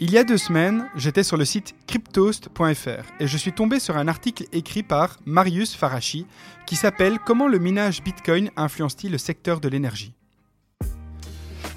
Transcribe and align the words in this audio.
Il 0.00 0.12
y 0.12 0.18
a 0.18 0.22
deux 0.22 0.38
semaines, 0.38 0.88
j'étais 0.94 1.24
sur 1.24 1.36
le 1.36 1.44
site 1.44 1.74
cryptost.fr 1.88 3.02
et 3.18 3.26
je 3.26 3.36
suis 3.36 3.52
tombé 3.52 3.80
sur 3.80 3.96
un 3.96 4.06
article 4.06 4.44
écrit 4.52 4.84
par 4.84 5.16
Marius 5.26 5.74
Farachi 5.74 6.24
qui 6.66 6.76
s'appelle 6.76 7.18
Comment 7.26 7.48
le 7.48 7.58
minage 7.58 8.04
Bitcoin 8.04 8.52
influence-t-il 8.56 9.10
le 9.10 9.18
secteur 9.18 9.58
de 9.58 9.68
l'énergie? 9.68 10.14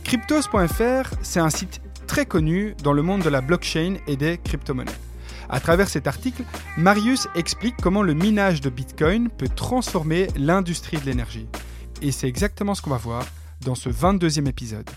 Cryptos.fr, 0.03 1.15
c'est 1.23 1.39
un 1.39 1.49
site 1.49 1.81
très 2.05 2.27
connu 2.27 2.75
dans 2.83 2.93
le 2.93 3.01
monde 3.01 3.23
de 3.23 3.29
la 3.29 3.41
blockchain 3.41 3.95
et 4.05 4.17
des 4.17 4.37
crypto-monnaies. 4.37 4.91
À 5.49 5.59
travers 5.59 5.89
cet 5.89 6.05
article, 6.05 6.43
Marius 6.77 7.27
explique 7.33 7.77
comment 7.81 8.03
le 8.03 8.13
minage 8.13 8.61
de 8.61 8.69
Bitcoin 8.69 9.29
peut 9.29 9.49
transformer 9.49 10.27
l'industrie 10.35 10.97
de 10.97 11.05
l'énergie. 11.07 11.47
Et 12.03 12.11
c'est 12.11 12.27
exactement 12.27 12.75
ce 12.75 12.83
qu'on 12.83 12.91
va 12.91 12.97
voir 12.97 13.25
dans 13.61 13.75
ce 13.75 13.89
22e 13.89 14.47
épisode. 14.47 14.87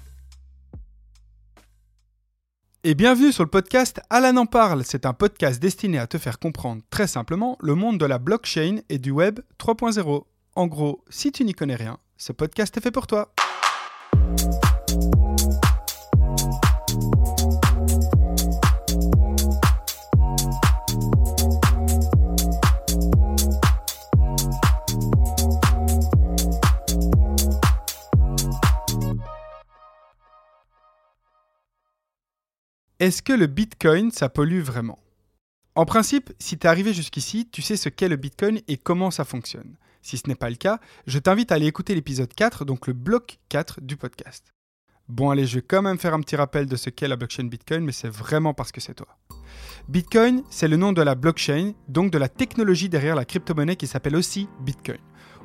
Et 2.87 2.95
bienvenue 2.95 3.33
sur 3.33 3.45
le 3.45 3.49
podcast 3.49 4.03
Alan 4.11 4.37
en 4.37 4.45
parle. 4.45 4.85
C'est 4.85 5.07
un 5.07 5.15
podcast 5.15 5.59
destiné 5.59 5.99
à 5.99 6.07
te 6.07 6.19
faire 6.19 6.39
comprendre 6.39 6.83
très 6.91 7.07
simplement 7.07 7.57
le 7.63 7.75
monde 7.75 7.97
de 7.97 8.05
la 8.05 8.19
blockchain 8.19 8.81
et 8.91 8.99
du 8.99 9.11
web 9.11 9.41
3.0. 9.59 10.25
En 10.55 10.67
gros, 10.67 11.03
si 11.09 11.33
tu 11.33 11.47
n'y 11.47 11.55
connais 11.55 11.77
rien, 11.77 11.97
ce 12.19 12.33
podcast 12.33 12.77
est 12.77 12.83
fait 12.83 12.91
pour 12.91 13.07
toi. 13.07 13.33
Est-ce 33.05 33.21
que 33.21 33.35
le 33.35 33.47
Bitcoin, 33.47 34.11
ça 34.11 34.31
pollue 34.31 34.63
vraiment? 34.63 34.99
En 35.75 35.85
principe, 35.85 36.33
si 36.39 36.57
tu 36.57 36.67
es 36.67 36.71
arrivé 36.71 36.95
jusqu'ici, 36.95 37.47
tu 37.53 37.61
sais 37.61 37.77
ce 37.77 37.91
qu'est 37.91 38.09
le 38.09 38.17
Bitcoin 38.17 38.63
et 38.67 38.79
comment 38.79 39.11
ça 39.11 39.27
fonctionne. 39.27 39.77
Si 40.01 40.17
ce 40.17 40.27
n'est 40.27 40.35
pas 40.35 40.49
le 40.49 40.57
cas, 40.57 40.81
je 41.07 41.19
t'invite 41.19 41.53
à 41.53 41.57
aller 41.57 41.67
écouter 41.67 41.95
l'épisode 41.95 42.33
4, 42.33 42.65
donc 42.65 42.87
le 42.87 42.95
bloc 42.95 43.41
4 43.51 43.83
du 43.83 43.99
podcast. 43.99 44.55
Bon 45.07 45.29
allez, 45.29 45.45
je 45.45 45.57
vais 45.57 45.61
quand 45.69 45.83
même 45.83 45.99
faire 45.99 46.15
un 46.15 46.21
petit 46.21 46.35
rappel 46.35 46.65
de 46.65 46.77
ce 46.77 46.89
qu'est 46.89 47.07
la 47.07 47.17
blockchain 47.17 47.45
Bitcoin, 47.45 47.85
mais 47.85 47.93
c'est 47.93 48.09
vraiment 48.09 48.55
parce 48.55 48.73
que 48.73 48.81
c'est 48.81 48.95
toi. 48.95 49.19
Bitcoin, 49.87 50.43
c'est 50.49 50.67
le 50.67 50.79
nom 50.79 50.95
de 50.95 51.03
la 51.03 51.15
blockchain, 51.15 51.75
donc 51.89 52.11
de 52.11 52.17
la 52.17 52.31
technologie 52.31 52.89
derrière 52.89 53.17
la 53.17 53.27
crypto-monnaie 53.27 53.77
qui 53.77 53.87
s'appelle 53.87 54.17
aussi 54.17 54.49
Bitcoin. 54.61 54.97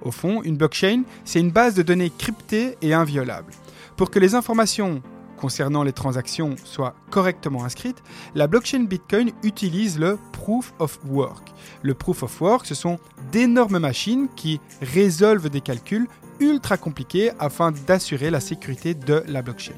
Au 0.02 0.12
fond, 0.12 0.44
une 0.44 0.56
blockchain, 0.56 1.04
c'est 1.26 1.42
une 1.42 1.52
base 1.52 1.76
de 1.76 1.82
données 1.82 2.10
cryptée 2.10 2.78
et 2.82 2.94
inviolable. 2.94 3.52
Pour 3.98 4.12
que 4.12 4.20
les 4.20 4.34
informations 4.34 5.04
concernant 5.40 5.84
les 5.84 5.94
transactions 5.94 6.56
soient 6.64 6.96
correctement 7.10 7.64
inscrites, 7.64 8.04
la 8.36 8.48
blockchain 8.48 8.84
Bitcoin 8.84 9.32
utilise 9.44 9.98
le 9.98 10.20
Proof 10.34 10.74
of 10.80 11.00
Work. 11.08 11.54
Le 11.82 11.94
Proof 11.94 12.24
of 12.24 12.42
Work, 12.42 12.66
ce 12.66 12.76
sont 12.76 13.00
d'énormes 13.32 13.80
machines 13.80 14.28
qui 14.36 14.60
résolvent 14.82 15.50
des 15.50 15.62
calculs 15.62 16.08
ultra 16.40 16.78
compliqués 16.78 17.32
afin 17.40 17.72
d'assurer 17.72 18.30
la 18.30 18.40
sécurité 18.40 18.94
de 18.94 19.24
la 19.28 19.42
blockchain. 19.42 19.74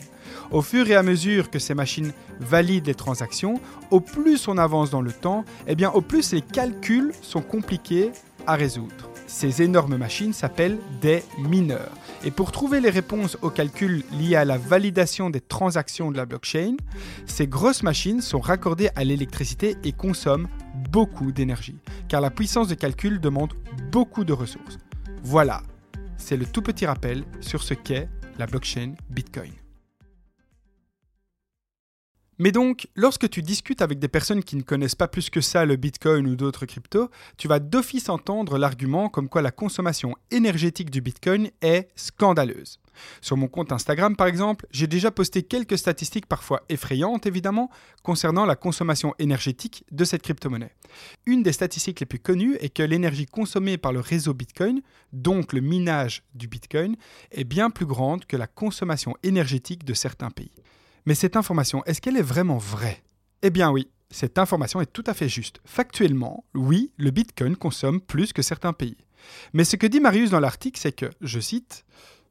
Au 0.52 0.62
fur 0.62 0.89
et 0.89 0.95
à 0.95 1.04
mesure 1.04 1.50
que 1.50 1.59
ces 1.59 1.73
machines 1.73 2.12
valident 2.39 2.88
les 2.88 2.95
transactions, 2.95 3.59
au 3.89 4.00
plus 4.00 4.48
on 4.48 4.58
avance 4.58 4.89
dans 4.89 5.02
le 5.02 5.12
temps, 5.12 5.45
eh 5.67 5.76
bien 5.76 5.92
au 5.92 6.02
plus 6.02 6.34
les 6.34 6.42
calculs 6.42 7.12
sont 7.22 7.42
compliqués 7.42 8.12
à 8.45 8.56
résoudre. 8.56 9.11
Ces 9.32 9.62
énormes 9.62 9.96
machines 9.96 10.34
s'appellent 10.34 10.78
des 11.02 11.24
mineurs. 11.40 11.94
Et 12.26 12.32
pour 12.32 12.52
trouver 12.52 12.82
les 12.82 12.90
réponses 12.90 13.38
aux 13.42 13.50
calculs 13.50 14.04
liés 14.12 14.36
à 14.36 14.44
la 14.44 14.58
validation 14.58 15.30
des 15.30 15.40
transactions 15.40 16.12
de 16.12 16.18
la 16.18 16.26
blockchain, 16.26 16.76
ces 17.26 17.48
grosses 17.48 17.82
machines 17.82 18.22
sont 18.22 18.42
raccordées 18.42 18.90
à 18.94 19.06
l'électricité 19.06 19.78
et 19.86 19.94
consomment 19.94 20.50
beaucoup 20.90 21.32
d'énergie, 21.32 21.80
car 22.10 22.20
la 22.20 22.30
puissance 22.30 22.68
de 22.68 22.76
calcul 22.76 23.22
demande 23.22 23.54
beaucoup 23.90 24.26
de 24.26 24.34
ressources. 24.34 24.78
Voilà, 25.23 25.64
c'est 26.17 26.38
le 26.38 26.45
tout 26.45 26.61
petit 26.61 26.86
rappel 26.86 27.23
sur 27.39 27.64
ce 27.64 27.73
qu'est 27.73 28.10
la 28.38 28.48
blockchain 28.48 28.95
Bitcoin. 29.10 29.61
Mais 32.42 32.52
donc, 32.52 32.88
lorsque 32.96 33.30
tu 33.30 33.44
discutes 33.44 33.84
avec 33.84 34.00
des 34.00 34.08
personnes 34.08 34.44
qui 34.44 34.56
ne 34.56 34.64
connaissent 34.64 34.96
pas 34.96 35.08
plus 35.08 35.30
que 35.30 35.42
ça 35.42 35.64
le 35.64 35.76
Bitcoin 35.76 36.26
ou 36.26 36.36
d'autres 36.36 36.66
cryptos, 36.66 37.12
tu 37.38 37.48
vas 37.48 37.60
d'office 37.60 38.10
entendre 38.10 38.58
l'argument 38.58 39.10
comme 39.10 39.30
quoi 39.30 39.44
la 39.44 39.52
consommation 39.52 40.16
énergétique 40.32 40.90
du 40.90 41.02
Bitcoin 41.02 41.52
est 41.62 41.90
scandaleuse. 41.96 42.80
Sur 43.22 43.38
mon 43.38 43.48
compte 43.48 43.72
Instagram, 43.72 44.16
par 44.16 44.26
exemple, 44.26 44.66
j'ai 44.72 44.88
déjà 44.88 45.12
posté 45.12 45.44
quelques 45.44 45.78
statistiques 45.78 46.26
parfois 46.26 46.64
effrayantes, 46.68 47.28
évidemment, 47.28 47.70
concernant 48.02 48.48
la 48.48 48.56
consommation 48.56 49.14
énergétique 49.20 49.84
de 49.92 50.04
cette 50.04 50.23
crypto-monnaie. 50.23 50.73
Une 51.28 51.44
des 51.44 51.54
statistiques 51.54 52.00
les 52.00 52.08
plus 52.08 52.18
connues 52.18 52.58
est 52.60 52.70
que 52.70 52.82
l'énergie 52.82 53.28
consommée 53.28 53.78
par 53.78 53.94
le 53.94 54.00
réseau 54.00 54.34
Bitcoin, 54.34 54.82
donc 55.14 55.54
le 55.54 55.62
minage 55.62 56.23
du 56.34 56.48
Bitcoin, 56.48 56.96
est 57.32 57.44
bien 57.44 57.70
plus 57.70 57.86
grande 57.86 58.26
que 58.26 58.36
la 58.36 58.48
consommation 58.48 59.14
énergétique 59.22 59.86
de 59.86 59.94
certains 59.94 60.32
pays. 60.32 60.52
Mais 61.06 61.16
cette 61.16 61.36
information, 61.36 61.84
est-ce 61.86 62.02
qu'elle 62.02 62.17
est 62.17 62.22
vraiment 62.22 62.58
vraie? 62.58 63.04
Eh 63.42 63.50
bien 63.50 63.72
oui, 63.72 63.88
cette 64.12 64.38
information 64.38 64.82
est 64.82 64.92
tout 64.92 65.04
à 65.08 65.14
fait 65.14 65.30
juste. 65.30 65.62
Factuellement, 65.66 66.44
oui, 66.54 66.92
le 66.98 67.12
Bitcoin 67.12 67.56
consomme 67.56 68.02
plus 68.02 68.34
que 68.34 68.42
certains 68.42 68.73
pays. 68.73 68.98
Mais 69.54 69.64
ce 69.64 69.76
que 69.76 69.88
dit 69.88 70.00
Marius 70.00 70.30
dans 70.30 70.40
l'article, 70.40 70.80
c'est 70.80 70.92
que, 70.92 71.10
je 71.22 71.40
cite, 71.40 71.86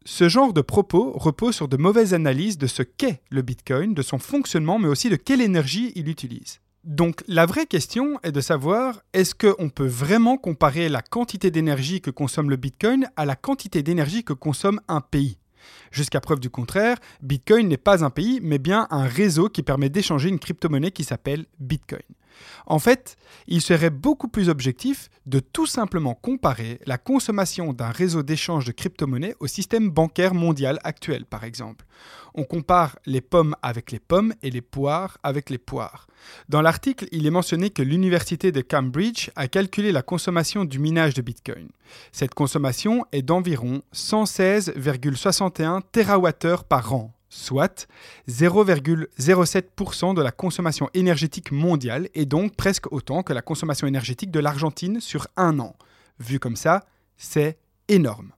ce 0.05 0.29
genre 0.29 0.53
de 0.53 0.61
propos 0.61 1.13
repose 1.13 1.55
sur 1.55 1.69
de 1.69 1.77
mauvaises 1.77 2.15
analyses 2.15 2.59
de 2.59 2.67
ce 2.67 2.83
qu'est 2.83 3.23
le 3.31 3.43
Bitcoin, 3.43 3.95
de 3.95 4.03
son 4.03 4.19
fonctionnement, 4.19 4.79
mais 4.79 4.89
aussi 4.89 5.11
de 5.11 5.17
quelle 5.17 5.41
énergie 5.41 5.93
il 5.95 6.09
utilise. 6.09 6.61
Donc 6.85 7.23
la 7.29 7.45
vraie 7.45 7.67
question 7.67 8.19
est 8.23 8.33
de 8.33 8.41
savoir 8.41 9.03
est-ce 9.13 9.35
qu'on 9.35 9.69
peut 9.69 9.87
vraiment 9.87 10.39
comparer 10.39 10.89
la 10.89 11.03
quantité 11.03 11.51
d'énergie 11.51 12.01
que 12.01 12.11
consomme 12.11 12.49
le 12.49 12.57
Bitcoin 12.57 13.11
à 13.17 13.27
la 13.27 13.37
quantité 13.37 13.83
d'énergie 13.83 14.25
que 14.25 14.33
consomme 14.33 14.81
un 14.89 15.03
pays? 15.03 15.37
Jusqu'à 15.91 16.21
preuve 16.21 16.41
du 16.41 16.51
contraire, 16.51 16.97
Bitcoin 17.23 17.69
n'est 17.69 17.77
pas 17.77 18.05
un 18.05 18.11
pays, 18.11 18.41
mais 18.43 18.59
bien 18.59 18.87
un 18.91 19.07
réseau 19.07 19.49
qui 19.49 19.63
permet 19.63 19.89
d'échanger 19.89 20.29
une 20.29 20.39
crypto-monnaie 20.39 20.93
qui 20.93 21.05
s'appelle 21.05 21.47
Bitcoin. 21.59 22.03
En 22.67 22.79
fait, 22.79 23.17
il 23.47 23.61
serait 23.61 23.91
beaucoup 23.91 24.29
plus 24.29 24.49
objectif 24.49 25.11
de 25.27 25.41
tout 25.41 25.67
simplement 25.67 26.15
comparer 26.15 26.81
la 26.87 26.99
consommation 26.99 27.73
d'un 27.73 27.91
réseau 27.91 28.23
d'échange 28.23 28.65
de 28.65 28.73
crypto-monnaies 28.73 29.35
au 29.41 29.47
système 29.47 29.91
bancaire 29.91 30.35
mondial 30.35 30.79
actuel, 30.85 31.25
par 31.25 31.45
exemple. 31.45 31.85
On 32.35 32.45
compare 32.45 32.99
les 33.07 33.21
pommes 33.21 33.57
avec 33.63 33.91
les 33.91 33.99
pommes 33.99 34.35
et 34.43 34.51
les 34.51 34.61
poires 34.61 35.19
avec 35.23 35.51
les 35.51 35.59
poires. 35.59 36.07
Dans 36.49 36.63
l'article, 36.63 37.07
il 37.13 37.27
est 37.27 37.31
mentionné 37.31 37.71
que 37.71 37.83
l'université 37.83 38.53
de 38.53 38.61
Cambridge 38.61 39.31
a 39.37 39.49
calculé 39.49 39.93
la 39.93 40.03
consommation 40.03 40.65
du 40.65 40.79
minage 40.79 41.15
de 41.15 41.23
Bitcoin. 41.23 41.69
Cette 42.13 42.35
consommation 42.35 43.05
est 43.13 43.23
d'environ 43.23 43.83
116,61 43.95 45.83
TWh 45.93 46.65
par 46.69 46.93
an, 46.93 47.13
soit 47.31 47.89
0,07% 48.29 50.15
de 50.15 50.21
la 50.21 50.33
consommation 50.33 50.91
énergétique 50.93 51.53
mondiale 51.53 52.09
et 52.15 52.27
donc 52.27 52.57
presque 52.57 52.93
autant 52.93 53.23
que 53.23 53.33
la 53.33 53.41
consommation 53.41 53.87
énergétique 53.87 54.31
de 54.31 54.41
l'Argentine 54.41 55.01
sur 55.01 55.27
un 55.37 55.59
an. 55.61 55.75
Vu 56.19 56.39
comme 56.39 56.57
ça, 56.57 56.85
c'est 57.17 57.59
énorme. 57.89 58.33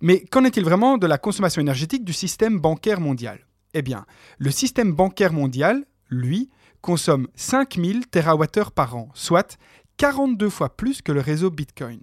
Mais 0.00 0.20
qu'en 0.20 0.44
est-il 0.44 0.64
vraiment 0.64 0.98
de 0.98 1.06
la 1.06 1.18
consommation 1.18 1.60
énergétique 1.60 2.04
du 2.04 2.12
système 2.12 2.60
bancaire 2.60 3.00
mondial? 3.00 3.40
Eh 3.74 3.82
bien, 3.82 4.06
le 4.38 4.50
système 4.50 4.92
bancaire 4.92 5.32
mondial, 5.32 5.84
lui, 6.08 6.50
consomme 6.80 7.28
5000 7.34 8.06
TWh 8.08 8.70
par 8.74 8.96
an, 8.96 9.08
soit 9.14 9.58
42 9.96 10.48
fois 10.48 10.76
plus 10.76 11.02
que 11.02 11.12
le 11.12 11.20
réseau 11.20 11.50
Bitcoin. 11.50 12.00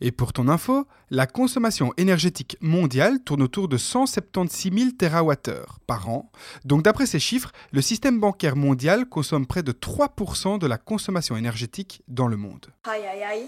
Et 0.00 0.12
pour 0.12 0.32
ton 0.32 0.48
info, 0.48 0.86
la 1.10 1.26
consommation 1.26 1.92
énergétique 1.96 2.56
mondiale 2.60 3.22
tourne 3.24 3.42
autour 3.42 3.68
de 3.68 3.76
176 3.76 4.72
000 4.72 4.90
TWh 4.98 5.64
par 5.86 6.08
an. 6.08 6.30
Donc 6.64 6.82
d'après 6.82 7.06
ces 7.06 7.18
chiffres, 7.18 7.50
le 7.72 7.80
système 7.80 8.20
bancaire 8.20 8.56
mondial 8.56 9.08
consomme 9.08 9.46
près 9.46 9.62
de 9.62 9.72
3% 9.72 10.58
de 10.58 10.66
la 10.66 10.78
consommation 10.78 11.36
énergétique 11.36 12.02
dans 12.08 12.28
le 12.28 12.36
monde. 12.36 12.66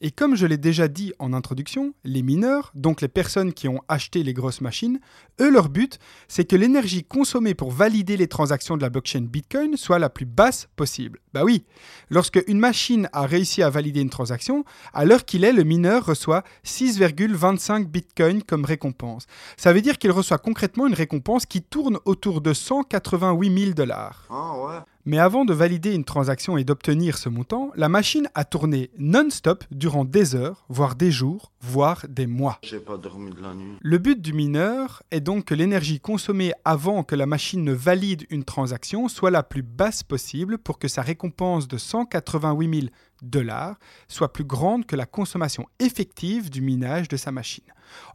Et 0.03 0.11
comme 0.11 0.37
je 0.37 0.47
l'ai 0.47 0.57
déjà 0.57 0.89
dit 0.89 1.13
en 1.19 1.33
introduction, 1.33 1.95
les 2.05 2.23
mineurs, 2.23 2.73
donc 2.75 3.01
les 3.01 3.09
personnes 3.09 3.53
qui 3.53 3.69
ont 3.69 3.81
acheté 3.89 4.23
les 4.23 4.35
grosses 4.35 4.61
machines, 4.61 5.01
eux 5.41 5.51
leur 5.51 5.69
but, 5.69 5.99
c'est 6.29 6.45
que 6.45 6.57
l'énergie 6.57 7.05
consommée 7.05 7.55
pour 7.55 7.71
valider 7.71 8.17
les 8.17 8.29
transactions 8.29 8.77
de 8.77 8.83
la 8.83 8.91
blockchain 8.91 9.23
Bitcoin 9.23 9.77
soit 9.77 9.99
la 9.99 10.11
plus 10.11 10.27
basse 10.27 10.69
possible. 10.77 11.21
Bah 11.33 11.45
oui, 11.45 11.65
lorsque 12.11 12.43
une 12.47 12.59
machine 12.59 13.09
a 13.13 13.27
réussi 13.27 13.63
à 13.63 13.71
valider 13.71 14.01
une 14.01 14.11
transaction, 14.11 14.65
à 14.93 15.05
l'heure 15.05 15.25
qu'il 15.25 15.45
est, 15.45 15.53
le 15.53 15.65
mineur 15.65 16.05
reçoit 16.05 16.40
6,25 16.65 17.87
bitcoins 17.87 18.43
comme 18.43 18.65
récompense. 18.65 19.27
Ça 19.57 19.73
veut 19.73 19.81
dire 19.81 19.99
qu'il 19.99 20.11
reçoit 20.11 20.39
concrètement 20.39 20.87
une 20.87 20.95
récompense 20.95 21.47
qui 21.47 21.63
tourne 21.63 21.99
autour 22.05 22.41
de 22.41 22.53
188 22.53 23.59
000 23.63 23.75
dollars. 23.75 24.27
Ah 24.31 24.59
ouais. 24.59 24.79
Mais 25.07 25.19
avant 25.19 25.45
de 25.45 25.55
valider 25.55 25.95
une 25.95 26.05
transaction 26.05 26.59
et 26.59 26.65
d'obtenir 26.65 27.17
ce 27.17 27.29
montant, 27.29 27.71
la 27.75 27.89
machine 27.89 28.29
a 28.35 28.45
tourné 28.45 28.91
non-stop 28.99 29.65
durant 29.71 30.05
des 30.05 30.35
heures, 30.35 30.67
voire 30.69 30.95
des 30.95 31.11
jours, 31.11 31.53
voire 31.63 32.05
des 32.09 32.27
mois. 32.27 32.59
J'ai 32.63 32.81
pas 32.81 32.99
dormi 32.99 33.31
de 33.31 33.41
la 33.41 33.55
nuit. 33.55 33.77
Le 33.81 33.99
but 33.99 34.21
du 34.21 34.35
mineur 34.35 35.03
est 35.11 35.21
donc 35.21 35.47
que 35.47 35.55
l'énergie 35.55 36.01
consommée 36.01 36.53
avant 36.65 37.03
que 37.03 37.15
la 37.15 37.27
machine 37.27 37.65
ne 37.65 37.73
valide 37.73 38.27
une 38.29 38.45
transaction 38.45 39.09
soit 39.09 39.31
la 39.31 39.43
plus 39.43 39.63
basse 39.63 40.03
possible 40.03 40.59
pour 40.59 40.79
que 40.79 40.89
sa 40.89 41.03
récompense 41.03 41.67
de 41.67 41.79
188 41.79 42.81
000 42.81 42.93
dollars 43.23 43.79
soit 44.09 44.33
plus 44.33 44.45
grande 44.45 44.87
que 44.87 44.97
la 44.97 45.07
consommation 45.07 45.67
effective 45.79 46.51
du 46.51 46.61
minage 46.61 47.09
de 47.09 47.17
sa 47.17 47.33
machine. 47.33 47.65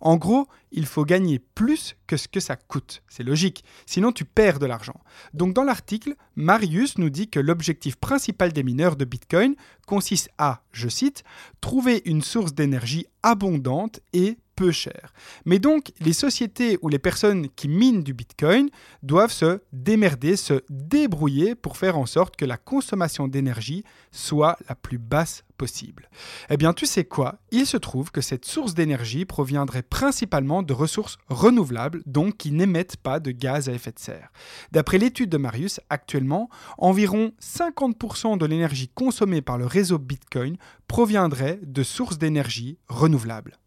En 0.01 0.17
gros, 0.17 0.47
il 0.71 0.85
faut 0.85 1.05
gagner 1.05 1.39
plus 1.39 1.95
que 2.07 2.17
ce 2.17 2.27
que 2.27 2.39
ça 2.39 2.55
coûte. 2.55 3.01
C'est 3.07 3.23
logique, 3.23 3.63
sinon 3.85 4.11
tu 4.11 4.25
perds 4.25 4.59
de 4.59 4.65
l'argent. 4.65 4.99
Donc 5.33 5.53
dans 5.53 5.63
l'article, 5.63 6.15
Marius 6.35 6.97
nous 6.97 7.09
dit 7.09 7.29
que 7.29 7.39
l'objectif 7.39 7.95
principal 7.95 8.51
des 8.53 8.63
mineurs 8.63 8.95
de 8.95 9.05
Bitcoin 9.05 9.55
consiste 9.87 10.29
à, 10.37 10.63
je 10.71 10.89
cite, 10.89 11.23
trouver 11.61 12.01
une 12.05 12.21
source 12.21 12.53
d'énergie 12.53 13.05
abondante 13.23 13.99
et 14.13 14.37
peu 14.55 14.71
cher. 14.71 15.13
Mais 15.45 15.59
donc, 15.59 15.91
les 15.99 16.13
sociétés 16.13 16.77
ou 16.81 16.89
les 16.89 16.99
personnes 16.99 17.49
qui 17.49 17.67
minent 17.67 18.03
du 18.03 18.13
Bitcoin 18.13 18.69
doivent 19.03 19.31
se 19.31 19.59
démerder, 19.73 20.35
se 20.35 20.61
débrouiller 20.69 21.55
pour 21.55 21.77
faire 21.77 21.97
en 21.97 22.05
sorte 22.05 22.35
que 22.35 22.45
la 22.45 22.57
consommation 22.57 23.27
d'énergie 23.27 23.83
soit 24.11 24.57
la 24.69 24.75
plus 24.75 24.97
basse 24.97 25.43
possible. 25.57 26.09
Eh 26.49 26.57
bien, 26.57 26.73
tu 26.73 26.85
sais 26.85 27.05
quoi? 27.05 27.39
Il 27.51 27.65
se 27.65 27.77
trouve 27.77 28.11
que 28.11 28.21
cette 28.21 28.45
source 28.45 28.73
d'énergie 28.73 29.25
proviendrait 29.25 29.83
principalement 29.83 30.63
de 30.63 30.73
ressources 30.73 31.17
renouvelables, 31.29 32.01
donc 32.05 32.37
qui 32.37 32.51
n'émettent 32.51 32.97
pas 32.97 33.19
de 33.19 33.31
gaz 33.31 33.69
à 33.69 33.73
effet 33.73 33.91
de 33.91 33.99
serre. 33.99 34.31
D'après 34.71 34.97
l'étude 34.97 35.29
de 35.29 35.37
Marius, 35.37 35.79
actuellement, 35.89 36.49
environ 36.77 37.31
50% 37.41 38.37
de 38.37 38.45
l'énergie 38.45 38.89
consommée 38.89 39.41
par 39.41 39.57
le 39.57 39.65
réseau 39.65 39.97
Bitcoin 39.97 40.57
proviendrait 40.87 41.59
de 41.63 41.83
sources 41.83 42.17
d'énergie 42.17 42.77
renouvelables. 42.87 43.57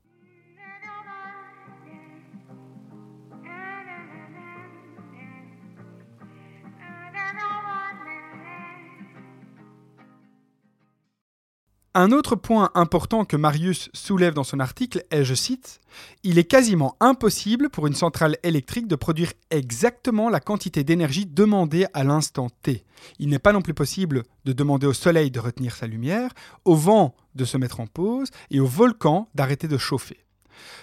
Un 12.01 12.13
autre 12.13 12.37
point 12.37 12.71
important 12.77 13.25
que 13.25 13.37
Marius 13.37 13.91
soulève 13.93 14.33
dans 14.33 14.45
son 14.45 14.61
article 14.61 15.03
est, 15.11 15.25
je 15.25 15.35
cite, 15.35 15.81
Il 16.23 16.39
est 16.39 16.45
quasiment 16.45 16.95
impossible 17.01 17.71
pour 17.71 17.89
une 17.89 17.97
centrale 17.97 18.37
électrique 18.45 18.87
de 18.87 18.95
produire 18.95 19.33
exactement 19.51 20.29
la 20.29 20.39
quantité 20.39 20.85
d'énergie 20.85 21.27
demandée 21.27 21.87
à 21.95 22.05
l'instant 22.05 22.51
T. 22.63 22.85
Il 23.19 23.31
n'est 23.31 23.41
pas 23.41 23.53
non 23.53 23.63
plus 23.63 23.75
possible 23.75 24.23
de 24.45 24.53
demander 24.53 24.87
au 24.87 24.93
soleil 24.93 25.33
de 25.33 25.41
retenir 25.41 25.75
sa 25.75 25.89
lumière, 25.89 26.31
au 26.65 26.77
vent 26.77 27.17
de 27.35 27.45
se 27.45 27.57
mettre 27.57 27.81
en 27.81 27.89
pause 27.89 28.29
et 28.53 28.61
au 28.61 28.67
volcan 28.67 29.29
d'arrêter 29.35 29.67
de 29.67 29.77
chauffer. 29.77 30.19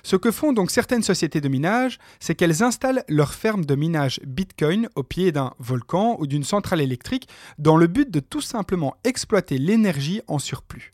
Ce 0.04 0.18
que 0.18 0.32
font 0.32 0.52
donc 0.52 0.70
certaines 0.70 1.02
sociétés 1.02 1.40
de 1.40 1.48
minage, 1.48 1.98
c'est 2.20 2.36
qu'elles 2.36 2.62
installent 2.62 3.06
leur 3.08 3.34
ferme 3.34 3.64
de 3.64 3.76
minage 3.76 4.20
Bitcoin 4.26 4.90
au 4.96 5.04
pied 5.04 5.32
d'un 5.32 5.54
volcan 5.60 6.18
ou 6.20 6.28
d'une 6.28 6.44
centrale 6.44 6.82
électrique 6.82 7.30
dans 7.58 7.78
le 7.78 7.88
but 7.88 8.12
de 8.12 8.20
tout 8.20 8.42
simplement 8.42 8.98
exploiter 9.06 9.58
l'énergie 9.58 10.20
en 10.28 10.40
surplus. 10.40 10.92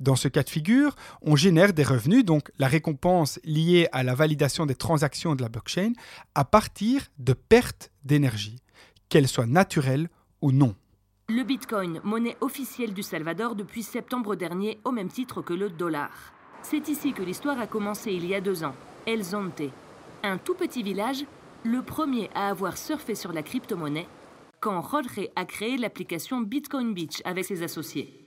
Dans 0.00 0.16
ce 0.16 0.28
cas 0.28 0.42
de 0.42 0.50
figure, 0.50 0.94
on 1.22 1.36
génère 1.36 1.72
des 1.72 1.84
revenus, 1.84 2.24
donc 2.24 2.50
la 2.58 2.68
récompense 2.68 3.40
liée 3.44 3.88
à 3.92 4.02
la 4.02 4.14
validation 4.14 4.66
des 4.66 4.74
transactions 4.74 5.34
de 5.34 5.42
la 5.42 5.48
blockchain, 5.48 5.92
à 6.34 6.44
partir 6.44 7.06
de 7.18 7.32
pertes 7.32 7.90
d'énergie, 8.04 8.60
qu'elles 9.08 9.28
soient 9.28 9.46
naturelles 9.46 10.08
ou 10.40 10.52
non. 10.52 10.74
Le 11.28 11.44
Bitcoin, 11.44 12.00
monnaie 12.04 12.36
officielle 12.40 12.92
du 12.92 13.02
Salvador 13.02 13.54
depuis 13.54 13.82
septembre 13.82 14.34
dernier, 14.34 14.80
au 14.84 14.90
même 14.90 15.08
titre 15.08 15.40
que 15.40 15.54
le 15.54 15.70
dollar. 15.70 16.10
C'est 16.62 16.88
ici 16.88 17.12
que 17.12 17.22
l'histoire 17.22 17.58
a 17.58 17.66
commencé 17.66 18.12
il 18.12 18.26
y 18.26 18.34
a 18.34 18.40
deux 18.40 18.64
ans, 18.64 18.74
El 19.06 19.22
Zonte, 19.22 19.62
un 20.22 20.38
tout 20.38 20.54
petit 20.54 20.82
village, 20.82 21.24
le 21.64 21.82
premier 21.82 22.28
à 22.34 22.48
avoir 22.48 22.76
surfé 22.76 23.14
sur 23.14 23.32
la 23.32 23.42
crypto-monnaie, 23.42 24.08
quand 24.60 24.80
Jorge 24.82 25.28
a 25.34 25.44
créé 25.44 25.76
l'application 25.76 26.40
Bitcoin 26.40 26.94
Beach 26.94 27.20
avec 27.24 27.44
ses 27.44 27.62
associés. 27.62 28.21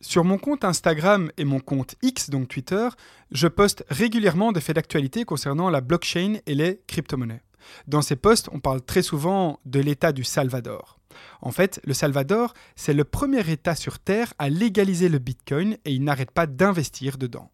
Sur 0.00 0.24
mon 0.24 0.36
compte 0.36 0.64
Instagram 0.64 1.30
et 1.38 1.44
mon 1.44 1.58
compte 1.58 1.94
X, 2.02 2.28
donc 2.28 2.48
Twitter, 2.48 2.88
je 3.32 3.48
poste 3.48 3.84
régulièrement 3.88 4.52
des 4.52 4.60
faits 4.60 4.76
d'actualité 4.76 5.24
concernant 5.24 5.70
la 5.70 5.80
blockchain 5.80 6.36
et 6.46 6.54
les 6.54 6.82
crypto-monnaies. 6.86 7.42
Dans 7.88 8.02
ces 8.02 8.16
posts, 8.16 8.48
on 8.52 8.60
parle 8.60 8.82
très 8.82 9.02
souvent 9.02 9.58
de 9.64 9.80
l'État 9.80 10.12
du 10.12 10.22
Salvador. 10.22 10.98
En 11.40 11.50
fait, 11.50 11.80
le 11.84 11.94
Salvador, 11.94 12.52
c'est 12.76 12.92
le 12.92 13.04
premier 13.04 13.50
État 13.50 13.74
sur 13.74 13.98
Terre 13.98 14.34
à 14.38 14.50
légaliser 14.50 15.08
le 15.08 15.18
Bitcoin 15.18 15.78
et 15.84 15.92
il 15.92 16.04
n'arrête 16.04 16.30
pas 16.30 16.46
d'investir 16.46 17.16
dedans. 17.16 17.50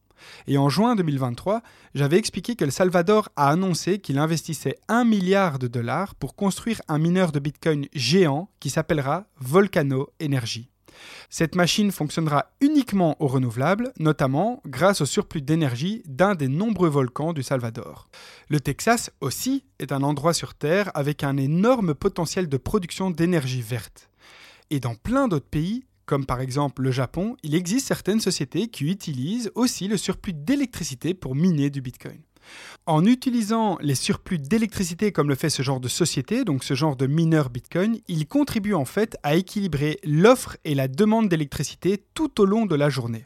Et 0.47 0.59
en 0.59 0.69
juin 0.69 0.97
2023, 0.97 1.63
j'avais 1.95 2.19
expliqué 2.19 2.57
que 2.57 2.65
le 2.65 2.71
Salvador 2.71 3.29
a 3.37 3.51
annoncé 3.51 3.99
qu'il 3.99 4.19
investissait 4.19 4.79
1 4.89 5.05
milliard 5.05 5.59
de 5.59 5.69
dollars 5.69 6.15
pour 6.17 6.35
construire 6.35 6.81
un 6.89 6.99
mineur 6.99 7.33
de 7.33 7.41
Bitcoin 7.41 7.87
géant 7.93 8.49
qui 8.61 8.71
s'appellera 8.71 9.27
Volcano 9.39 10.11
Energy. 10.23 10.72
Cette 11.31 11.55
machine 11.55 11.93
fonctionnera 11.93 12.47
uniquement 12.61 13.17
au 13.21 13.27
renouvelable, 13.27 13.93
notamment 13.99 14.63
grâce 14.67 15.01
au 15.01 15.07
surplus 15.07 15.43
d'énergie 15.43 16.03
d'un 16.07 16.35
des 16.35 16.49
nombreux 16.49 16.89
volcans 16.89 17.33
du 17.33 17.43
Salvador. 17.43 18.09
Le 18.49 18.61
Texas 18.61 19.11
aussi 19.21 19.65
est 19.79 19.93
un 19.93 20.03
endroit 20.03 20.35
sur 20.35 20.55
Terre 20.55 20.91
avec 20.95 21.25
un 21.25 21.37
énorme 21.37 21.95
potentiel 21.95 22.49
de 22.49 22.57
production 22.57 23.11
d'énergie 23.11 23.63
verte. 23.63 24.11
Et 24.71 24.81
dans 24.81 24.95
plein 24.95 25.29
d'autres 25.29 25.49
pays, 25.49 25.85
comme 26.07 26.27
par 26.27 26.41
exemple 26.41 26.83
le 26.83 26.91
Japon, 26.91 27.37
il 27.43 27.55
existe 27.55 27.87
certaines 27.87 28.21
sociétés 28.21 28.69
qui 28.69 28.85
utilisent 28.85 29.51
aussi 29.55 29.89
le 29.89 29.97
surplus 29.97 30.33
d'électricité 30.33 31.15
pour 31.15 31.35
miner 31.35 31.71
du 31.71 31.81
Bitcoin. 31.81 32.21
En 32.87 33.05
utilisant 33.05 33.79
les 33.81 33.95
surplus 33.95 34.39
d'électricité 34.39 35.13
comme 35.13 35.29
le 35.29 35.35
fait 35.35 35.51
ce 35.51 35.63
genre 35.63 35.81
de 35.81 35.89
société, 35.89 36.45
donc 36.45 36.65
ce 36.65 36.75
genre 36.75 36.97
de 36.97 37.07
mineur 37.07 37.51
Bitcoin, 37.51 37.99
il 38.09 38.27
contribue 38.27 38.75
en 38.75 38.85
fait 38.85 39.17
à 39.23 39.35
équilibrer 39.35 39.99
l'offre 40.05 40.57
et 40.65 40.75
la 40.75 40.89
demande 40.89 41.29
d'électricité 41.29 42.03
tout 42.15 42.41
au 42.41 42.45
long 42.45 42.67
de 42.67 42.75
la 42.75 42.89
journée. 42.89 43.25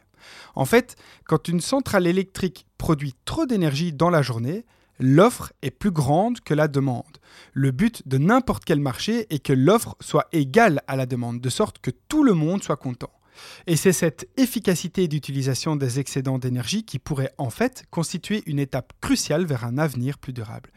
En 0.55 0.65
fait, 0.65 0.95
quand 1.25 1.47
une 1.47 1.61
centrale 1.61 2.07
électrique 2.07 2.65
produit 2.77 3.15
trop 3.25 3.45
d'énergie 3.45 3.93
dans 3.93 4.09
la 4.09 4.21
journée, 4.21 4.65
l'offre 4.99 5.53
est 5.61 5.71
plus 5.71 5.91
grande 5.91 6.39
que 6.41 6.53
la 6.53 6.67
demande. 6.67 7.17
Le 7.53 7.71
but 7.71 8.07
de 8.07 8.17
n'importe 8.17 8.65
quel 8.65 8.79
marché 8.79 9.27
est 9.33 9.39
que 9.39 9.53
l'offre 9.53 9.95
soit 10.01 10.27
égale 10.31 10.81
à 10.87 10.95
la 10.95 11.05
demande, 11.05 11.39
de 11.39 11.49
sorte 11.49 11.79
que 11.79 11.91
tout 11.91 12.23
le 12.23 12.33
monde 12.33 12.63
soit 12.63 12.77
content. 12.77 13.11
Et 13.65 13.75
c'est 13.75 13.93
cette 13.93 14.27
efficacité 14.37 15.07
d'utilisation 15.07 15.75
des 15.75 15.99
excédents 15.99 16.39
d'énergie 16.39 16.83
qui 16.83 16.99
pourrait 16.99 17.33
en 17.37 17.49
fait 17.49 17.83
constituer 17.91 18.43
une 18.45 18.59
étape 18.59 18.93
cruciale 19.01 19.45
vers 19.45 19.65
un 19.65 19.77
avenir 19.77 20.17
plus 20.17 20.33
durable. 20.33 20.71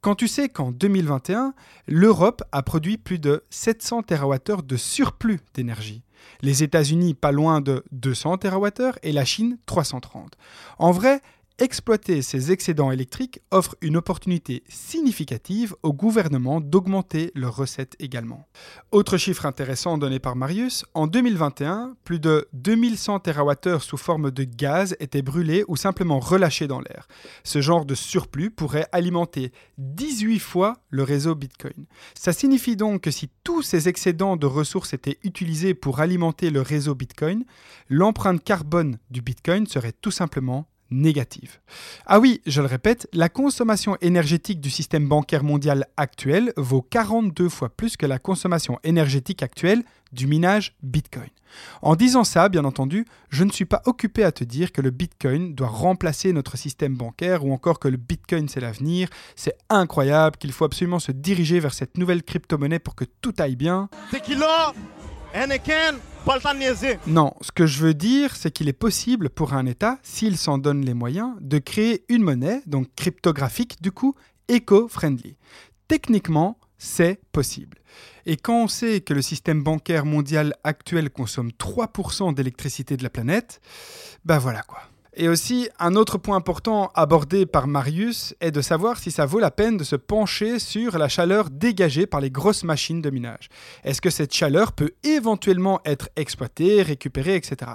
Quand 0.00 0.14
tu 0.14 0.28
sais 0.28 0.48
qu'en 0.48 0.72
2021, 0.72 1.54
l'Europe 1.86 2.42
a 2.52 2.62
produit 2.62 2.98
plus 2.98 3.18
de 3.18 3.44
700 3.50 4.02
TWh 4.02 4.62
de 4.64 4.76
surplus 4.76 5.40
d'énergie, 5.54 6.02
les 6.42 6.62
États-Unis 6.62 7.14
pas 7.14 7.32
loin 7.32 7.60
de 7.60 7.84
200 7.92 8.38
TWh 8.38 8.98
et 9.02 9.12
la 9.12 9.24
Chine 9.24 9.58
330. 9.66 10.36
En 10.78 10.90
vrai, 10.90 11.20
Exploiter 11.58 12.20
ces 12.20 12.52
excédents 12.52 12.90
électriques 12.90 13.40
offre 13.50 13.76
une 13.80 13.96
opportunité 13.96 14.62
significative 14.68 15.74
au 15.82 15.94
gouvernement 15.94 16.60
d'augmenter 16.60 17.32
leurs 17.34 17.56
recettes 17.56 17.96
également. 17.98 18.46
Autre 18.92 19.16
chiffre 19.16 19.46
intéressant 19.46 19.96
donné 19.96 20.18
par 20.18 20.36
Marius, 20.36 20.84
en 20.92 21.06
2021, 21.06 21.96
plus 22.04 22.20
de 22.20 22.46
2100 22.52 23.20
TWh 23.20 23.78
sous 23.80 23.96
forme 23.96 24.30
de 24.30 24.44
gaz 24.44 24.96
étaient 25.00 25.22
brûlés 25.22 25.64
ou 25.66 25.76
simplement 25.76 26.20
relâchés 26.20 26.66
dans 26.66 26.80
l'air. 26.80 27.08
Ce 27.42 27.62
genre 27.62 27.86
de 27.86 27.94
surplus 27.94 28.50
pourrait 28.50 28.86
alimenter 28.92 29.50
18 29.78 30.38
fois 30.40 30.74
le 30.90 31.04
réseau 31.04 31.34
Bitcoin. 31.34 31.86
Ça 32.12 32.34
signifie 32.34 32.76
donc 32.76 33.00
que 33.00 33.10
si 33.10 33.30
tous 33.44 33.62
ces 33.62 33.88
excédents 33.88 34.36
de 34.36 34.44
ressources 34.44 34.92
étaient 34.92 35.18
utilisés 35.24 35.72
pour 35.72 36.00
alimenter 36.00 36.50
le 36.50 36.60
réseau 36.60 36.94
Bitcoin, 36.94 37.46
l'empreinte 37.88 38.44
carbone 38.44 38.98
du 39.10 39.22
Bitcoin 39.22 39.66
serait 39.66 39.92
tout 39.92 40.10
simplement 40.10 40.68
négative. 40.90 41.58
Ah 42.06 42.20
oui, 42.20 42.40
je 42.46 42.60
le 42.60 42.66
répète, 42.66 43.08
la 43.12 43.28
consommation 43.28 43.96
énergétique 44.00 44.60
du 44.60 44.70
système 44.70 45.08
bancaire 45.08 45.44
mondial 45.44 45.86
actuel 45.96 46.52
vaut 46.56 46.82
42 46.82 47.48
fois 47.48 47.68
plus 47.68 47.96
que 47.96 48.06
la 48.06 48.18
consommation 48.18 48.78
énergétique 48.84 49.42
actuelle 49.42 49.82
du 50.12 50.26
minage 50.26 50.74
Bitcoin. 50.82 51.28
En 51.82 51.96
disant 51.96 52.24
ça, 52.24 52.48
bien 52.48 52.64
entendu, 52.64 53.06
je 53.30 53.44
ne 53.44 53.50
suis 53.50 53.64
pas 53.64 53.82
occupé 53.86 54.24
à 54.24 54.32
te 54.32 54.44
dire 54.44 54.72
que 54.72 54.80
le 54.80 54.90
Bitcoin 54.90 55.54
doit 55.54 55.68
remplacer 55.68 56.32
notre 56.32 56.56
système 56.56 56.96
bancaire 56.96 57.44
ou 57.44 57.52
encore 57.52 57.78
que 57.78 57.88
le 57.88 57.96
Bitcoin 57.96 58.48
c'est 58.48 58.60
l'avenir. 58.60 59.08
C'est 59.36 59.56
incroyable 59.68 60.36
qu'il 60.36 60.52
faut 60.52 60.64
absolument 60.64 60.98
se 60.98 61.12
diriger 61.12 61.60
vers 61.60 61.74
cette 61.74 61.98
nouvelle 61.98 62.22
crypto-monnaie 62.22 62.78
pour 62.78 62.94
que 62.94 63.04
tout 63.04 63.34
aille 63.38 63.56
bien. 63.56 63.88
Non, 67.06 67.32
ce 67.40 67.52
que 67.52 67.66
je 67.66 67.80
veux 67.80 67.94
dire, 67.94 68.34
c'est 68.34 68.50
qu'il 68.50 68.68
est 68.68 68.72
possible 68.72 69.30
pour 69.30 69.52
un 69.54 69.66
État, 69.66 69.98
s'il 70.02 70.36
s'en 70.36 70.58
donne 70.58 70.84
les 70.84 70.94
moyens, 70.94 71.34
de 71.40 71.58
créer 71.58 72.04
une 72.08 72.22
monnaie, 72.22 72.62
donc 72.66 72.88
cryptographique 72.96 73.80
du 73.82 73.92
coup, 73.92 74.14
éco-friendly. 74.48 75.36
Techniquement, 75.88 76.58
c'est 76.78 77.20
possible. 77.32 77.78
Et 78.26 78.36
quand 78.36 78.64
on 78.64 78.68
sait 78.68 79.00
que 79.00 79.14
le 79.14 79.22
système 79.22 79.62
bancaire 79.62 80.04
mondial 80.04 80.54
actuel 80.64 81.10
consomme 81.10 81.50
3% 81.50 82.34
d'électricité 82.34 82.96
de 82.96 83.02
la 83.02 83.10
planète, 83.10 83.60
ben 84.24 84.38
voilà 84.38 84.62
quoi. 84.62 84.82
Et 85.18 85.30
aussi, 85.30 85.70
un 85.78 85.96
autre 85.96 86.18
point 86.18 86.36
important 86.36 86.90
abordé 86.94 87.46
par 87.46 87.66
Marius 87.66 88.34
est 88.40 88.50
de 88.50 88.60
savoir 88.60 88.98
si 88.98 89.10
ça 89.10 89.24
vaut 89.24 89.38
la 89.38 89.50
peine 89.50 89.78
de 89.78 89.84
se 89.84 89.96
pencher 89.96 90.58
sur 90.58 90.98
la 90.98 91.08
chaleur 91.08 91.48
dégagée 91.48 92.06
par 92.06 92.20
les 92.20 92.30
grosses 92.30 92.64
machines 92.64 93.00
de 93.00 93.08
minage. 93.08 93.48
Est-ce 93.82 94.02
que 94.02 94.10
cette 94.10 94.34
chaleur 94.34 94.72
peut 94.72 94.90
éventuellement 95.04 95.80
être 95.86 96.10
exploitée, 96.16 96.82
récupérée, 96.82 97.34
etc. 97.34 97.70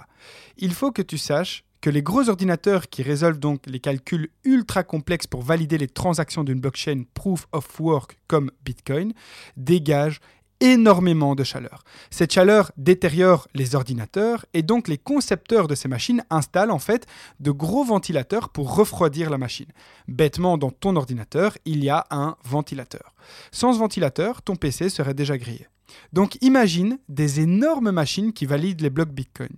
Il 0.57 0.71
faut 0.71 0.91
que 0.91 1.01
tu 1.01 1.17
saches 1.17 1.63
que 1.81 1.89
les 1.89 2.03
gros 2.03 2.29
ordinateurs 2.29 2.89
qui 2.89 3.01
résolvent 3.01 3.39
donc 3.39 3.63
les 3.65 3.79
calculs 3.79 4.29
ultra 4.43 4.83
complexes 4.83 5.25
pour 5.25 5.41
valider 5.41 5.79
les 5.79 5.87
transactions 5.87 6.43
d'une 6.43 6.59
blockchain 6.59 7.05
proof 7.15 7.47
of 7.53 7.79
work 7.79 8.19
comme 8.27 8.51
Bitcoin 8.63 9.13
dégagent 9.57 10.19
énormément 10.61 11.35
de 11.35 11.43
chaleur. 11.43 11.83
Cette 12.09 12.31
chaleur 12.31 12.71
détériore 12.77 13.47
les 13.53 13.75
ordinateurs 13.75 14.45
et 14.53 14.61
donc 14.61 14.87
les 14.87 14.97
concepteurs 14.97 15.67
de 15.67 15.75
ces 15.75 15.87
machines 15.87 16.23
installent 16.29 16.71
en 16.71 16.79
fait 16.79 17.05
de 17.39 17.51
gros 17.51 17.83
ventilateurs 17.83 18.49
pour 18.49 18.75
refroidir 18.75 19.29
la 19.29 19.37
machine. 19.37 19.67
Bêtement, 20.07 20.57
dans 20.57 20.71
ton 20.71 20.95
ordinateur, 20.95 21.57
il 21.65 21.83
y 21.83 21.89
a 21.89 22.05
un 22.11 22.37
ventilateur. 22.45 23.13
Sans 23.51 23.73
ce 23.73 23.79
ventilateur, 23.79 24.41
ton 24.41 24.55
PC 24.55 24.89
serait 24.89 25.13
déjà 25.13 25.37
grillé. 25.37 25.67
Donc 26.13 26.37
imagine 26.41 26.99
des 27.09 27.41
énormes 27.41 27.91
machines 27.91 28.31
qui 28.31 28.45
valident 28.45 28.81
les 28.81 28.89
blocs 28.89 29.11
Bitcoin. 29.11 29.51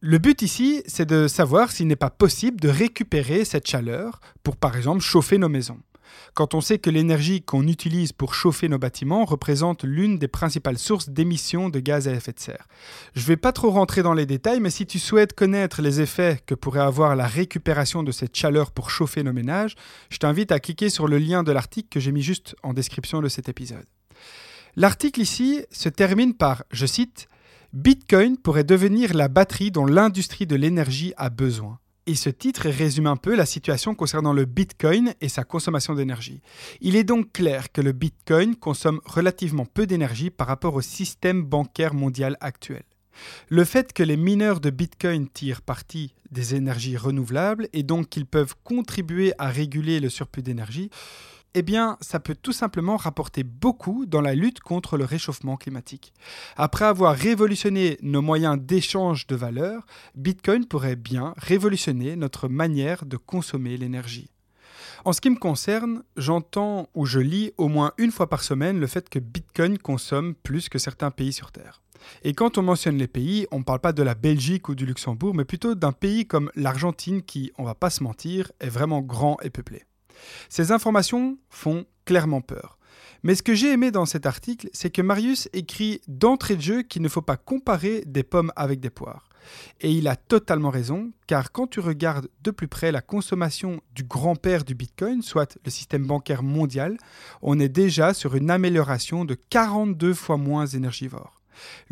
Le 0.00 0.18
but 0.18 0.42
ici, 0.42 0.82
c'est 0.86 1.08
de 1.08 1.28
savoir 1.28 1.70
s'il 1.70 1.86
n'est 1.88 1.96
pas 1.96 2.10
possible 2.10 2.60
de 2.60 2.68
récupérer 2.68 3.44
cette 3.44 3.68
chaleur 3.68 4.20
pour 4.42 4.56
par 4.56 4.76
exemple 4.76 5.00
chauffer 5.00 5.38
nos 5.38 5.48
maisons 5.48 5.78
quand 6.34 6.54
on 6.54 6.60
sait 6.60 6.78
que 6.78 6.90
l'énergie 6.90 7.42
qu'on 7.42 7.66
utilise 7.66 8.12
pour 8.12 8.34
chauffer 8.34 8.68
nos 8.68 8.78
bâtiments 8.78 9.24
représente 9.24 9.84
l'une 9.84 10.18
des 10.18 10.28
principales 10.28 10.78
sources 10.78 11.08
d'émissions 11.08 11.68
de 11.68 11.80
gaz 11.80 12.08
à 12.08 12.12
effet 12.12 12.32
de 12.32 12.40
serre. 12.40 12.66
Je 13.14 13.22
ne 13.22 13.26
vais 13.26 13.36
pas 13.36 13.52
trop 13.52 13.70
rentrer 13.70 14.02
dans 14.02 14.14
les 14.14 14.26
détails, 14.26 14.60
mais 14.60 14.70
si 14.70 14.86
tu 14.86 14.98
souhaites 14.98 15.34
connaître 15.34 15.82
les 15.82 16.00
effets 16.00 16.40
que 16.46 16.54
pourrait 16.54 16.80
avoir 16.80 17.16
la 17.16 17.26
récupération 17.26 18.02
de 18.02 18.12
cette 18.12 18.36
chaleur 18.36 18.70
pour 18.70 18.90
chauffer 18.90 19.22
nos 19.22 19.32
ménages, 19.32 19.74
je 20.10 20.18
t'invite 20.18 20.52
à 20.52 20.60
cliquer 20.60 20.90
sur 20.90 21.08
le 21.08 21.18
lien 21.18 21.42
de 21.42 21.52
l'article 21.52 21.88
que 21.90 22.00
j'ai 22.00 22.12
mis 22.12 22.22
juste 22.22 22.56
en 22.62 22.72
description 22.72 23.20
de 23.20 23.28
cet 23.28 23.48
épisode. 23.48 23.86
L'article 24.76 25.20
ici 25.20 25.64
se 25.70 25.88
termine 25.88 26.34
par, 26.34 26.62
je 26.70 26.86
cite, 26.86 27.28
Bitcoin 27.72 28.38
pourrait 28.38 28.64
devenir 28.64 29.12
la 29.12 29.28
batterie 29.28 29.70
dont 29.70 29.84
l'industrie 29.84 30.46
de 30.46 30.56
l'énergie 30.56 31.12
a 31.16 31.28
besoin. 31.30 31.78
Et 32.08 32.14
ce 32.14 32.30
titre 32.30 32.70
résume 32.70 33.06
un 33.06 33.18
peu 33.18 33.36
la 33.36 33.44
situation 33.44 33.94
concernant 33.94 34.32
le 34.32 34.46
Bitcoin 34.46 35.12
et 35.20 35.28
sa 35.28 35.44
consommation 35.44 35.92
d'énergie. 35.94 36.40
Il 36.80 36.96
est 36.96 37.04
donc 37.04 37.34
clair 37.34 37.70
que 37.70 37.82
le 37.82 37.92
Bitcoin 37.92 38.56
consomme 38.56 39.02
relativement 39.04 39.66
peu 39.66 39.86
d'énergie 39.86 40.30
par 40.30 40.46
rapport 40.46 40.74
au 40.74 40.80
système 40.80 41.42
bancaire 41.42 41.92
mondial 41.92 42.38
actuel. 42.40 42.84
Le 43.50 43.62
fait 43.66 43.92
que 43.92 44.02
les 44.02 44.16
mineurs 44.16 44.60
de 44.60 44.70
Bitcoin 44.70 45.28
tirent 45.28 45.60
parti 45.60 46.14
des 46.30 46.54
énergies 46.54 46.96
renouvelables 46.96 47.68
et 47.74 47.82
donc 47.82 48.08
qu'ils 48.08 48.24
peuvent 48.24 48.54
contribuer 48.64 49.34
à 49.36 49.50
réguler 49.50 50.00
le 50.00 50.08
surplus 50.08 50.42
d'énergie, 50.42 50.88
eh 51.54 51.62
bien, 51.62 51.96
ça 52.00 52.20
peut 52.20 52.36
tout 52.40 52.52
simplement 52.52 52.96
rapporter 52.96 53.42
beaucoup 53.42 54.06
dans 54.06 54.20
la 54.20 54.34
lutte 54.34 54.60
contre 54.60 54.96
le 54.96 55.04
réchauffement 55.04 55.56
climatique. 55.56 56.12
Après 56.56 56.84
avoir 56.84 57.14
révolutionné 57.14 57.98
nos 58.02 58.22
moyens 58.22 58.58
d'échange 58.58 59.26
de 59.26 59.36
valeur, 59.36 59.86
Bitcoin 60.14 60.66
pourrait 60.66 60.96
bien 60.96 61.34
révolutionner 61.36 62.16
notre 62.16 62.48
manière 62.48 63.04
de 63.04 63.16
consommer 63.16 63.76
l'énergie. 63.76 64.30
En 65.04 65.12
ce 65.12 65.20
qui 65.20 65.30
me 65.30 65.36
concerne, 65.36 66.02
j'entends 66.16 66.88
ou 66.94 67.06
je 67.06 67.20
lis 67.20 67.52
au 67.56 67.68
moins 67.68 67.92
une 67.98 68.12
fois 68.12 68.28
par 68.28 68.42
semaine 68.42 68.80
le 68.80 68.86
fait 68.86 69.08
que 69.08 69.18
Bitcoin 69.18 69.78
consomme 69.78 70.34
plus 70.34 70.68
que 70.68 70.78
certains 70.78 71.10
pays 71.10 71.32
sur 71.32 71.52
Terre. 71.52 71.82
Et 72.22 72.32
quand 72.32 72.58
on 72.58 72.62
mentionne 72.62 72.98
les 72.98 73.08
pays, 73.08 73.46
on 73.50 73.58
ne 73.58 73.64
parle 73.64 73.80
pas 73.80 73.92
de 73.92 74.02
la 74.02 74.14
Belgique 74.14 74.68
ou 74.68 74.74
du 74.74 74.86
Luxembourg, 74.86 75.34
mais 75.34 75.44
plutôt 75.44 75.74
d'un 75.74 75.92
pays 75.92 76.26
comme 76.26 76.50
l'Argentine 76.54 77.22
qui, 77.22 77.52
on 77.58 77.64
va 77.64 77.74
pas 77.74 77.90
se 77.90 78.02
mentir, 78.02 78.52
est 78.60 78.68
vraiment 78.68 79.00
grand 79.00 79.36
et 79.42 79.50
peuplé. 79.50 79.84
Ces 80.48 80.72
informations 80.72 81.38
font 81.50 81.84
clairement 82.04 82.40
peur. 82.40 82.78
Mais 83.22 83.34
ce 83.34 83.42
que 83.42 83.54
j'ai 83.54 83.72
aimé 83.72 83.90
dans 83.90 84.06
cet 84.06 84.26
article, 84.26 84.68
c'est 84.72 84.90
que 84.90 85.02
Marius 85.02 85.48
écrit 85.52 86.00
d'entrée 86.06 86.56
de 86.56 86.62
jeu 86.62 86.82
qu'il 86.82 87.02
ne 87.02 87.08
faut 87.08 87.22
pas 87.22 87.36
comparer 87.36 88.02
des 88.06 88.22
pommes 88.22 88.52
avec 88.56 88.80
des 88.80 88.90
poires. 88.90 89.28
Et 89.80 89.90
il 89.92 90.08
a 90.08 90.16
totalement 90.16 90.70
raison, 90.70 91.10
car 91.26 91.52
quand 91.52 91.66
tu 91.66 91.80
regardes 91.80 92.28
de 92.42 92.50
plus 92.50 92.68
près 92.68 92.92
la 92.92 93.00
consommation 93.00 93.80
du 93.94 94.04
grand-père 94.04 94.64
du 94.64 94.74
Bitcoin, 94.74 95.22
soit 95.22 95.58
le 95.64 95.70
système 95.70 96.06
bancaire 96.06 96.42
mondial, 96.42 96.96
on 97.42 97.58
est 97.58 97.68
déjà 97.68 98.14
sur 98.14 98.34
une 98.34 98.50
amélioration 98.50 99.24
de 99.24 99.34
42 99.34 100.14
fois 100.14 100.36
moins 100.36 100.66
énergivore. 100.66 101.42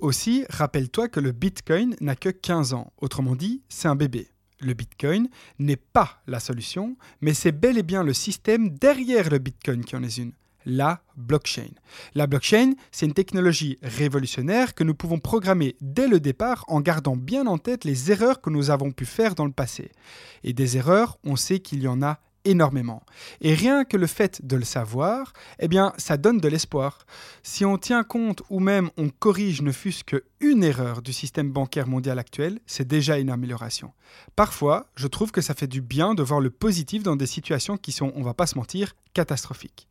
Aussi, 0.00 0.44
rappelle-toi 0.48 1.08
que 1.08 1.18
le 1.18 1.32
Bitcoin 1.32 1.96
n'a 2.00 2.14
que 2.14 2.28
15 2.28 2.72
ans, 2.74 2.92
autrement 2.98 3.34
dit, 3.34 3.62
c'est 3.68 3.88
un 3.88 3.96
bébé 3.96 4.30
le 4.60 4.74
Bitcoin 4.74 5.28
n'est 5.58 5.76
pas 5.76 6.22
la 6.26 6.40
solution, 6.40 6.96
mais 7.20 7.34
c'est 7.34 7.52
bel 7.52 7.78
et 7.78 7.82
bien 7.82 8.02
le 8.02 8.12
système 8.12 8.70
derrière 8.70 9.30
le 9.30 9.38
Bitcoin 9.38 9.84
qui 9.84 9.96
en 9.96 10.02
est 10.02 10.16
une, 10.18 10.32
la 10.64 11.00
blockchain. 11.16 11.70
La 12.14 12.26
blockchain, 12.26 12.72
c'est 12.90 13.06
une 13.06 13.14
technologie 13.14 13.78
révolutionnaire 13.82 14.74
que 14.74 14.84
nous 14.84 14.94
pouvons 14.94 15.18
programmer 15.18 15.76
dès 15.80 16.08
le 16.08 16.20
départ 16.20 16.64
en 16.68 16.80
gardant 16.80 17.16
bien 17.16 17.46
en 17.46 17.58
tête 17.58 17.84
les 17.84 18.10
erreurs 18.10 18.40
que 18.40 18.50
nous 18.50 18.70
avons 18.70 18.90
pu 18.90 19.06
faire 19.06 19.34
dans 19.34 19.46
le 19.46 19.52
passé. 19.52 19.92
Et 20.42 20.52
des 20.52 20.76
erreurs, 20.76 21.18
on 21.24 21.36
sait 21.36 21.60
qu'il 21.60 21.82
y 21.82 21.88
en 21.88 22.02
a 22.02 22.20
énormément. 22.46 23.02
Et 23.40 23.54
rien 23.54 23.84
que 23.84 23.96
le 23.96 24.06
fait 24.06 24.44
de 24.46 24.56
le 24.56 24.64
savoir, 24.64 25.32
eh 25.58 25.68
bien, 25.68 25.92
ça 25.98 26.16
donne 26.16 26.38
de 26.38 26.48
l'espoir. 26.48 27.06
Si 27.42 27.64
on 27.64 27.76
tient 27.76 28.04
compte 28.04 28.42
ou 28.48 28.60
même 28.60 28.90
on 28.96 29.10
corrige 29.10 29.62
ne 29.62 29.72
fût-ce 29.72 30.04
qu'une 30.04 30.64
erreur 30.64 31.02
du 31.02 31.12
système 31.12 31.50
bancaire 31.50 31.88
mondial 31.88 32.18
actuel, 32.18 32.60
c'est 32.66 32.86
déjà 32.86 33.18
une 33.18 33.30
amélioration. 33.30 33.92
Parfois, 34.36 34.86
je 34.96 35.08
trouve 35.08 35.32
que 35.32 35.40
ça 35.40 35.54
fait 35.54 35.66
du 35.66 35.80
bien 35.80 36.14
de 36.14 36.22
voir 36.22 36.40
le 36.40 36.50
positif 36.50 37.02
dans 37.02 37.16
des 37.16 37.26
situations 37.26 37.76
qui 37.76 37.92
sont, 37.92 38.12
on 38.14 38.22
va 38.22 38.34
pas 38.34 38.46
se 38.46 38.56
mentir, 38.56 38.94
catastrophiques. 39.12 39.88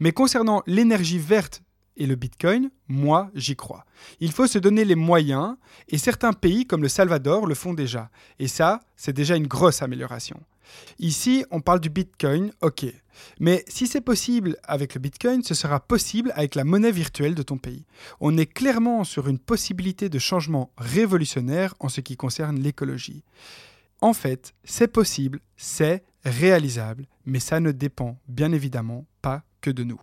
Mais 0.00 0.12
concernant 0.12 0.62
l'énergie 0.66 1.18
verte 1.18 1.62
et 1.98 2.06
le 2.06 2.14
Bitcoin, 2.14 2.70
moi, 2.86 3.30
j'y 3.34 3.56
crois. 3.56 3.84
Il 4.20 4.32
faut 4.32 4.46
se 4.46 4.58
donner 4.58 4.84
les 4.84 4.94
moyens, 4.94 5.56
et 5.88 5.98
certains 5.98 6.32
pays 6.32 6.64
comme 6.64 6.82
le 6.82 6.88
Salvador 6.88 7.46
le 7.46 7.54
font 7.54 7.74
déjà. 7.74 8.10
Et 8.38 8.48
ça, 8.48 8.80
c'est 8.96 9.12
déjà 9.12 9.36
une 9.36 9.48
grosse 9.48 9.82
amélioration. 9.82 10.40
Ici, 10.98 11.44
on 11.50 11.60
parle 11.60 11.80
du 11.80 11.90
Bitcoin, 11.90 12.52
ok. 12.60 12.86
Mais 13.40 13.64
si 13.68 13.86
c'est 13.86 14.00
possible 14.00 14.56
avec 14.64 14.94
le 14.94 15.00
Bitcoin, 15.00 15.42
ce 15.42 15.54
sera 15.54 15.80
possible 15.80 16.32
avec 16.34 16.54
la 16.54 16.64
monnaie 16.64 16.92
virtuelle 16.92 17.34
de 17.34 17.42
ton 17.42 17.58
pays. 17.58 17.84
On 18.20 18.36
est 18.36 18.46
clairement 18.46 19.04
sur 19.04 19.28
une 19.28 19.38
possibilité 19.38 20.08
de 20.08 20.18
changement 20.18 20.70
révolutionnaire 20.78 21.74
en 21.80 21.88
ce 21.88 22.00
qui 22.00 22.16
concerne 22.16 22.60
l'écologie. 22.60 23.24
En 24.00 24.12
fait, 24.12 24.54
c'est 24.64 24.88
possible, 24.88 25.40
c'est 25.56 26.04
réalisable, 26.24 27.06
mais 27.26 27.40
ça 27.40 27.60
ne 27.60 27.72
dépend 27.72 28.18
bien 28.28 28.52
évidemment 28.52 29.06
pas 29.22 29.42
que 29.60 29.70
de 29.70 29.82
nous. 29.82 30.00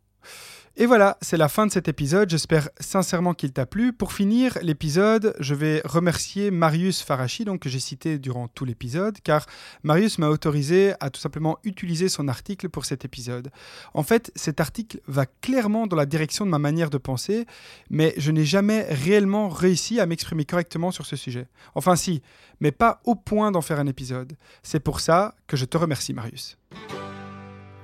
Et 0.77 0.87
voilà, 0.87 1.17
c'est 1.21 1.37
la 1.37 1.47
fin 1.47 1.65
de 1.65 1.71
cet 1.71 1.87
épisode. 1.87 2.29
J'espère 2.29 2.67
sincèrement 2.81 3.33
qu'il 3.33 3.53
t'a 3.53 3.65
plu. 3.65 3.93
Pour 3.93 4.11
finir 4.11 4.57
l'épisode, 4.61 5.33
je 5.39 5.55
vais 5.55 5.81
remercier 5.85 6.51
Marius 6.51 7.01
Farachi, 7.01 7.45
donc 7.45 7.61
que 7.61 7.69
j'ai 7.69 7.79
cité 7.79 8.19
durant 8.19 8.49
tout 8.49 8.65
l'épisode, 8.65 9.17
car 9.23 9.45
Marius 9.83 10.17
m'a 10.19 10.27
autorisé 10.27 10.93
à 10.99 11.09
tout 11.09 11.21
simplement 11.21 11.59
utiliser 11.63 12.09
son 12.09 12.27
article 12.27 12.67
pour 12.67 12.83
cet 12.83 13.05
épisode. 13.05 13.51
En 13.93 14.03
fait, 14.03 14.33
cet 14.35 14.59
article 14.59 14.99
va 15.07 15.25
clairement 15.25 15.87
dans 15.87 15.95
la 15.95 16.05
direction 16.05 16.45
de 16.45 16.51
ma 16.51 16.59
manière 16.59 16.89
de 16.89 16.97
penser, 16.97 17.45
mais 17.89 18.13
je 18.17 18.31
n'ai 18.31 18.45
jamais 18.45 18.81
réellement 18.89 19.47
réussi 19.47 20.01
à 20.01 20.05
m'exprimer 20.05 20.43
correctement 20.43 20.91
sur 20.91 21.05
ce 21.05 21.15
sujet. 21.15 21.47
Enfin 21.75 21.95
si, 21.95 22.21
mais 22.59 22.73
pas 22.73 22.99
au 23.05 23.15
point 23.15 23.49
d'en 23.51 23.61
faire 23.61 23.79
un 23.79 23.87
épisode. 23.87 24.33
C'est 24.61 24.81
pour 24.81 24.99
ça 24.99 25.35
que 25.47 25.55
je 25.55 25.63
te 25.63 25.77
remercie, 25.77 26.13
Marius. 26.13 26.57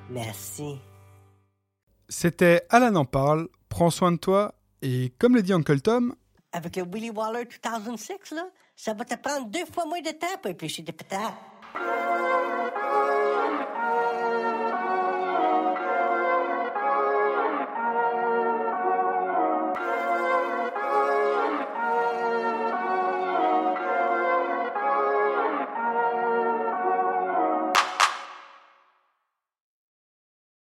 Merci. 0.09 0.75
C'était 2.13 2.63
Alan 2.69 2.93
en 2.95 3.05
parle, 3.05 3.47
prends 3.69 3.89
soin 3.89 4.11
de 4.11 4.17
toi 4.17 4.53
et 4.81 5.13
comme 5.17 5.33
le 5.33 5.41
dit 5.41 5.53
Uncle 5.53 5.79
Tom, 5.79 6.13
Avec 6.51 6.75
le 6.75 6.83
Willy 6.83 7.09
Waller 7.09 7.47
2006, 7.63 8.31
là, 8.35 8.49
ça 8.75 8.93
va 8.93 9.05
te 9.05 9.15
prendre 9.15 9.47
deux 9.47 9.65
fois 9.73 9.85
moins 9.85 10.01
de 10.01 10.09
temps 10.09 10.27
pour 10.41 10.51
éplucher 10.51 10.81
des 10.81 10.91
pétards. 10.91 11.39